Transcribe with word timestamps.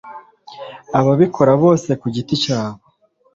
abikorera 0.97 1.53
bose 1.63 1.89
ku 2.01 2.05
giti 2.15 2.35
cyabo 2.43 2.79